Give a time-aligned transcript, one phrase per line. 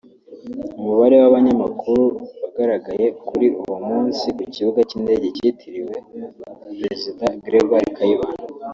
[0.79, 2.03] umubare w’abanyamakuru
[2.41, 5.95] wagaragaye kuri uwo munsi ku kibuga cy’indege cyitiriwe
[6.63, 8.45] Président Grégoire Kayibanda